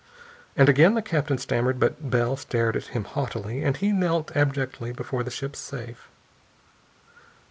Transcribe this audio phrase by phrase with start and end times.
[0.55, 4.91] And again the captain stammered, but Bell stared at him haughtily, and he knelt abjectly
[4.91, 6.07] before the ship's safe.